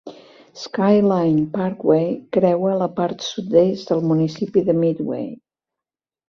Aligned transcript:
Skyline 0.59 1.43
Parkway 1.57 2.01
creua 2.37 2.71
la 2.79 2.87
part 3.01 3.27
sud-est 3.27 3.93
del 3.93 4.03
municipi 4.13 4.65
de 4.71 4.77
Midway. 4.87 5.29